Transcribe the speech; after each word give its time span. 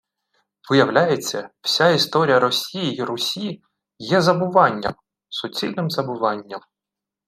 Виявляється, 0.69 1.49
вся 1.61 1.89
історія 1.89 2.39
Росії 2.39 2.95
й 2.95 3.03
Русі 3.03 3.61
є 3.99 4.21
забуванням! 4.21 4.93
Суцільним 5.29 5.89
забуванням 5.89 6.59